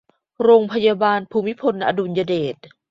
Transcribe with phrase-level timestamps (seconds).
[0.43, 2.55] โรงพยาบาลภูมิพลอดุลยเดช